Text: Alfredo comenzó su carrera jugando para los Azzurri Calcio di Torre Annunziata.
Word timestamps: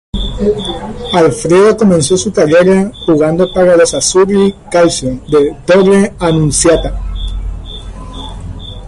Alfredo 1.13 1.77
comenzó 1.77 2.17
su 2.17 2.33
carrera 2.33 2.91
jugando 3.05 3.53
para 3.53 3.77
los 3.77 3.93
Azzurri 3.93 4.51
Calcio 4.71 5.11
di 5.27 5.55
Torre 5.63 6.15
Annunziata. 6.17 6.99